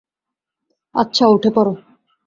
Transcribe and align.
আচ্ছা, 0.95 1.25
উঠে 1.27 1.49
পড়ো। 1.55 1.73